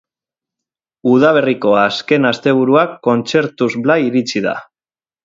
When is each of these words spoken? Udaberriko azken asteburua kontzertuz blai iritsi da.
Udaberriko 1.11 1.75
azken 1.81 2.25
asteburua 2.31 2.87
kontzertuz 3.09 3.71
blai 3.85 3.99
iritsi 4.07 4.43
da. 4.49 4.57